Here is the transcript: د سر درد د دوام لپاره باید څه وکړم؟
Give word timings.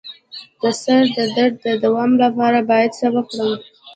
د 0.61 0.63
سر 0.81 1.01
درد 1.35 1.55
د 1.65 1.67
دوام 1.83 2.11
لپاره 2.23 2.59
باید 2.69 2.91
څه 2.99 3.07
وکړم؟ 3.15 3.51